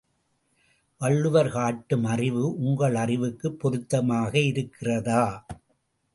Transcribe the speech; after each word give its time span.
வள்ளுவர் 1.01 1.49
காட்டும் 1.49 2.03
அறிவு 2.05 2.57
உங்கள் 2.57 2.95
அறிவுக்கு 2.95 3.51
பொருத்தமாக 3.53 4.39
இருக்கிறதா? 4.39 5.23